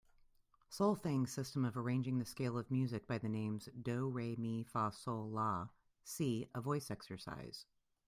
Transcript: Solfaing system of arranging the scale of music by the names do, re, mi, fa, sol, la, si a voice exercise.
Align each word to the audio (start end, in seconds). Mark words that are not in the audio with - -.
Solfaing 0.67 1.27
system 1.27 1.63
of 1.63 1.77
arranging 1.77 2.17
the 2.17 2.25
scale 2.25 2.57
of 2.57 2.71
music 2.71 3.05
by 3.05 3.19
the 3.19 3.29
names 3.29 3.69
do, 3.79 4.09
re, 4.09 4.35
mi, 4.35 4.63
fa, 4.63 4.91
sol, 4.91 5.29
la, 5.29 5.67
si 6.03 6.49
a 6.55 6.59
voice 6.59 6.89
exercise. 6.89 7.67